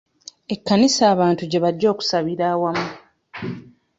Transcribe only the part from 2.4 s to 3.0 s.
awamu.